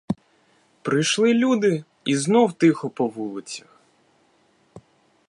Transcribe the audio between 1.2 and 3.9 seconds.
люди і знов тихо по вулицях.